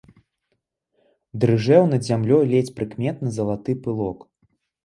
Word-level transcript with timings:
Дрыжэў 1.43 1.83
над 1.93 2.01
зямлёй 2.09 2.43
ледзь 2.55 2.75
прыкметны 2.81 3.29
залаты 3.37 3.71
пылок. 3.85 4.19